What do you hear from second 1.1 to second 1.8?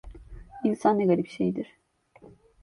şeydir!